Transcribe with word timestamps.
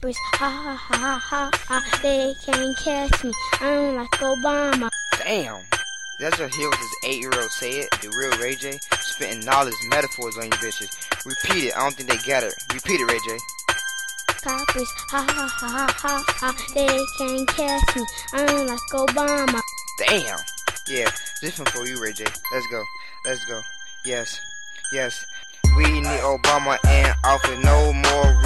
coppers, 0.00 0.16
ha 0.34 0.48
ha 0.48 0.74
ha 0.76 1.18
ha 1.18 1.50
ha. 1.66 1.98
They 2.02 2.34
can't 2.44 2.76
catch 2.78 3.24
me. 3.24 3.32
I'm 3.60 3.96
like 3.96 4.10
Obama. 4.12 4.88
Damn. 5.18 5.62
That's 6.18 6.38
what 6.38 6.54
hear 6.54 6.68
what 6.68 6.78
this 6.78 6.96
eight-year-old 7.04 7.50
say 7.50 7.80
it. 7.80 7.90
The 8.02 8.08
real 8.16 8.38
Ray 8.38 8.54
J. 8.54 8.78
Spitting 9.00 9.44
knowledge 9.44 9.74
metaphors 9.88 10.36
on 10.36 10.44
you 10.44 10.50
bitches. 10.50 10.90
Repeat 11.24 11.68
it. 11.68 11.76
I 11.76 11.80
don't 11.80 11.94
think 11.94 12.08
they 12.10 12.16
got 12.30 12.44
it. 12.44 12.54
Repeat 12.74 13.00
it, 13.00 13.10
Ray 13.10 13.18
J. 13.26 13.38
Coppers, 14.42 14.90
ha 15.10 15.24
ha 15.28 15.46
ha 15.48 15.94
ha 15.96 16.24
ha. 16.26 16.66
They 16.74 16.86
can't 17.18 17.48
catch 17.48 17.96
me. 17.96 18.04
I'm 18.32 18.66
like 18.66 18.78
Obama. 18.92 19.60
Damn. 19.98 20.38
Yeah, 20.88 21.10
this 21.42 21.58
one 21.58 21.66
for 21.68 21.86
you, 21.86 22.02
Ray 22.02 22.12
J. 22.12 22.24
Let's 22.52 22.66
go. 22.68 22.82
Let's 23.24 23.44
go. 23.46 23.60
Yes. 24.04 24.38
Yes. 24.92 25.24
We 25.76 25.84
need 25.84 26.04
Obama 26.04 26.78
in 26.84 27.12
office, 27.24 27.64
no 27.64 27.92
more 27.92 28.39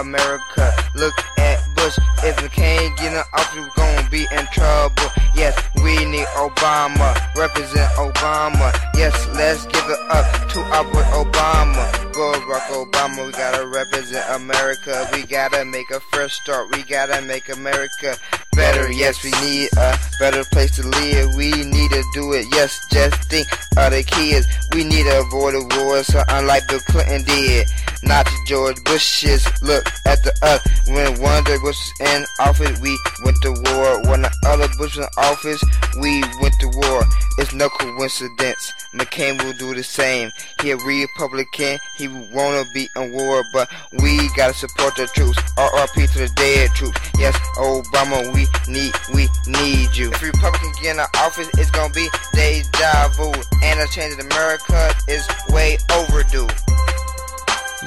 America. 0.00 0.72
Look 0.94 1.14
at 1.38 1.58
Bush. 1.74 1.98
If 2.22 2.40
we 2.42 2.48
can't 2.48 2.96
get 2.98 3.12
in 3.12 3.18
office, 3.32 3.54
we're 3.54 3.70
gonna 3.76 4.08
be 4.10 4.26
in 4.30 4.46
trouble. 4.52 5.08
Yes, 5.34 5.54
we 5.82 6.04
need 6.04 6.26
Obama. 6.36 7.14
Represent 7.36 7.90
Obama. 7.92 8.72
Yes, 8.94 9.14
let's 9.34 9.64
give 9.66 9.84
it 9.88 10.00
up 10.10 10.48
to 10.50 10.60
our 10.60 10.84
boy 10.84 11.02
Obama. 11.12 12.06
Barack 12.16 12.68
Obama, 12.72 13.26
we 13.26 13.32
gotta 13.32 13.66
represent 13.66 14.24
America. 14.30 15.06
We 15.12 15.24
gotta 15.24 15.64
make 15.64 15.90
a 15.90 16.00
fresh 16.00 16.40
start. 16.40 16.74
We 16.74 16.82
gotta 16.82 17.20
make 17.22 17.48
America 17.50 18.16
better. 18.52 18.90
Yes, 18.90 19.22
we 19.22 19.30
need 19.44 19.68
a 19.76 19.98
better 20.18 20.42
place 20.44 20.74
to 20.76 20.86
live. 20.86 21.34
We 21.36 21.50
need 21.50 21.90
to 21.90 22.02
do 22.14 22.32
it. 22.32 22.46
Yes, 22.52 22.80
just 22.90 23.30
think 23.30 23.46
of 23.76 23.92
the 23.92 24.02
kids. 24.02 24.46
We 24.72 24.84
need 24.84 25.04
to 25.04 25.20
avoid 25.20 25.54
a 25.54 25.62
war, 25.76 26.02
so 26.02 26.22
unlike 26.28 26.66
Bill 26.68 26.80
Clinton 26.80 27.22
did. 27.24 27.66
Not 28.06 28.24
the 28.26 28.38
George 28.46 28.82
Bushes. 28.84 29.44
Look 29.62 29.84
at 30.06 30.22
the 30.22 30.32
us. 30.42 30.62
When 30.86 31.20
one 31.20 31.42
day 31.44 31.58
Bush 31.58 31.76
was 31.76 32.14
in 32.14 32.24
office, 32.40 32.80
we 32.80 32.96
went 33.24 33.36
to 33.42 33.50
war. 33.50 34.00
When 34.08 34.22
the 34.22 34.32
other 34.46 34.68
Bush 34.78 34.96
was 34.96 34.98
in 34.98 35.10
office, 35.18 35.62
we 36.00 36.22
went 36.40 36.54
to 36.60 36.68
war. 36.68 37.02
It's 37.38 37.52
no 37.52 37.68
coincidence. 37.68 38.72
McCain 38.94 39.42
will 39.42 39.52
do 39.54 39.74
the 39.74 39.82
same. 39.82 40.30
He 40.62 40.70
a 40.70 40.76
Republican. 40.76 41.78
He 41.96 42.06
wanna 42.06 42.64
be 42.72 42.88
in 42.96 43.12
war, 43.12 43.44
but 43.52 43.68
we 43.98 44.30
gotta 44.36 44.54
support 44.54 44.94
the 44.96 45.06
troops. 45.08 45.38
RRP 45.58 46.12
to 46.12 46.18
the 46.20 46.32
dead 46.36 46.70
troops. 46.70 46.98
Yes, 47.18 47.36
Obama, 47.58 48.32
we 48.32 48.46
need, 48.72 48.94
we 49.12 49.28
need 49.46 49.96
you. 49.96 50.12
If 50.12 50.22
Republican 50.22 50.72
get 50.80 50.94
in 50.94 51.00
office, 51.16 51.48
it's 51.58 51.70
gonna 51.70 51.92
be 51.92 52.08
deja 52.34 53.08
vu. 53.16 53.32
And 53.64 53.80
a 53.80 53.86
change 53.88 54.14
in 54.14 54.20
America 54.20 54.94
is 55.08 55.26
way 55.50 55.76
overdue. 55.92 56.48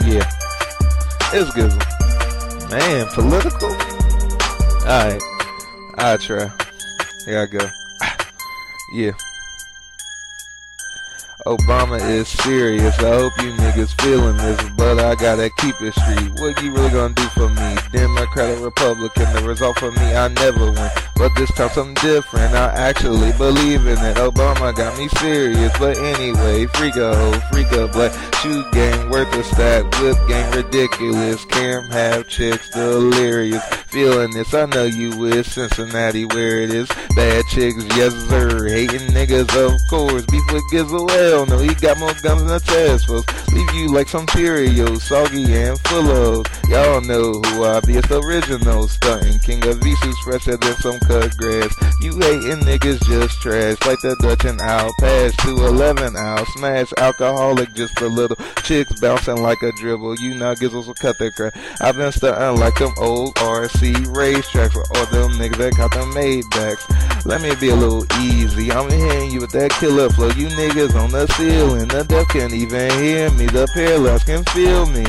Yeah. 0.06 0.30
It's 1.34 1.52
good. 1.54 1.72
Man, 2.70 3.08
political? 3.14 3.70
Alright. 4.82 5.22
I'll 5.96 6.18
try. 6.18 6.52
Here 7.26 7.42
I 7.42 7.46
go. 7.46 7.68
Yeah. 8.94 9.12
Obama 11.46 12.02
is 12.02 12.28
serious. 12.28 12.98
I 13.00 13.14
hope 13.16 13.32
you 13.38 13.54
niggas 13.54 14.00
feeling 14.02 14.36
this, 14.38 14.62
but 14.76 15.00
I 15.00 15.16
gotta 15.16 15.50
keep 15.58 15.82
it 15.82 15.94
street. 15.94 16.34
What 16.42 16.62
you 16.62 16.74
really 16.74 16.90
gonna 16.90 17.14
do 17.14 17.24
for 17.30 17.48
me? 17.48 17.78
Democrat 17.94 18.58
or 18.58 18.66
Republican? 18.66 19.34
The 19.34 19.48
result 19.48 19.80
for 19.80 19.90
me, 19.92 20.16
I 20.16 20.28
never 20.28 20.72
win. 20.72 20.90
But 21.16 21.32
this 21.36 21.50
time 21.54 21.70
something 21.70 21.94
different. 21.96 22.54
I 22.54 22.74
actually 22.76 23.32
believe 23.34 23.88
in 23.88 23.98
it. 24.00 24.18
Obama 24.18 24.76
got 24.76 24.98
me 24.98 25.08
serious, 25.20 25.72
but 25.80 25.98
anyway, 25.98 26.66
freak 26.66 26.98
a 26.98 27.16
hoe, 27.16 27.40
freak 27.52 27.72
a 27.72 27.88
black 27.88 28.12
shoe 28.36 28.70
game 28.72 29.10
worth 29.10 29.34
a 29.34 29.44
stack, 29.44 29.84
whip 30.02 30.18
game 30.28 30.52
ridiculous. 30.52 31.46
Cam 31.46 31.90
have 31.90 32.28
chicks 32.28 32.70
delirious. 32.72 33.64
Feeling 33.92 34.30
this, 34.30 34.54
I 34.54 34.68
know 34.68 34.86
you 34.86 35.26
is 35.26 35.52
Cincinnati 35.52 36.26
where 36.26 36.62
it 36.62 36.70
is. 36.70 36.88
Bad 37.16 37.44
chicks, 37.48 37.84
yes 37.98 38.14
sir. 38.30 38.70
Hating 38.70 39.08
niggas, 39.10 39.50
of 39.58 39.82
course. 39.90 40.24
Beef 40.28 40.44
with 40.54 40.64
Gizzle, 40.70 41.08
hell 41.08 41.48
no, 41.48 41.58
he 41.58 41.74
got 41.74 41.98
more 41.98 42.14
guns 42.22 42.44
than 42.44 42.52
a 42.52 42.60
task 42.60 43.08
force. 43.08 43.26
Leave 43.52 43.74
you 43.74 43.88
like 43.92 44.08
some 44.08 44.28
Cheerios, 44.28 45.02
soggy 45.02 45.52
and 45.56 45.80
full 45.82 46.12
of. 46.12 46.46
Y'all 46.70 47.02
know 47.02 47.42
who 47.42 47.64
I 47.64 47.80
be, 47.80 47.98
it's 47.98 48.08
the 48.10 48.22
original 48.22 48.88
stunting 48.88 49.40
king 49.40 49.68
of 49.68 49.80
Visus, 49.80 50.16
fresher 50.24 50.56
than 50.56 50.76
some 50.76 51.00
cut 51.00 51.36
grass. 51.36 51.74
You 52.00 52.14
hating 52.20 52.62
niggas 52.62 53.02
just 53.08 53.42
trash, 53.42 53.78
like 53.88 54.00
the 54.02 54.16
Dutch 54.22 54.46
and 54.46 54.62
Owl. 54.62 54.92
Pass 55.00 55.36
to 55.38 55.50
11 55.50 56.16
Owl, 56.16 56.46
smash 56.58 56.94
alcoholic 57.00 57.74
just 57.74 58.00
a 58.02 58.08
little. 58.08 58.38
Chicks 58.62 59.00
bouncing 59.00 59.42
like 59.42 59.64
a 59.64 59.72
dribble, 59.72 60.20
you 60.20 60.36
know 60.36 60.54
Gizzles 60.54 60.86
will 60.86 60.94
cut 60.94 61.18
their 61.18 61.32
crap. 61.32 61.58
I've 61.82 61.96
been 61.96 62.12
stunting 62.12 62.60
like 62.60 62.76
them 62.76 62.94
old 63.00 63.34
RC 63.36 63.79
racetracks 63.88 64.74
for 64.74 64.84
all 64.96 65.06
them 65.08 65.32
niggas 65.40 65.58
that 65.58 65.76
got 65.76 65.92
them 65.92 66.12
Maybachs. 66.12 67.26
Let 67.26 67.42
me 67.42 67.56
be 67.60 67.70
a 67.70 67.76
little 67.76 68.06
easy, 68.22 68.72
I'm 68.72 68.90
hitting 68.90 69.32
you 69.32 69.42
with 69.42 69.52
that 69.52 69.72
killer 69.72 70.10
flow. 70.10 70.28
You 70.28 70.48
niggas 70.48 70.96
on 70.96 71.12
the 71.12 71.28
ceiling, 71.34 71.88
the 71.88 72.04
deaf 72.04 72.28
can't 72.30 72.54
even 72.54 72.92
hear 73.00 73.32
me, 73.32 73.48
the 73.48 73.68
paralyzed 73.74 74.26
can 74.26 74.44
feel 74.46 74.86
me. 74.86 75.06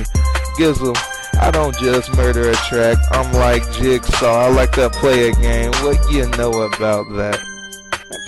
Gizzle. 0.56 0.96
I 1.40 1.50
don't 1.50 1.74
just 1.78 2.14
murder 2.16 2.50
a 2.50 2.54
track, 2.54 2.98
I'm 3.12 3.32
like 3.32 3.62
Jigsaw, 3.72 4.46
I 4.46 4.48
like 4.48 4.72
to 4.72 4.90
play 4.90 5.30
a 5.30 5.32
game. 5.32 5.70
What 5.82 5.98
you 6.12 6.28
know 6.36 6.50
about 6.62 7.08
that? 7.16 7.38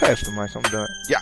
Pass 0.00 0.22
the 0.22 0.30
mic, 0.32 0.54
I'm 0.56 0.62
done. 0.62 0.88
Yeah. 1.09 1.20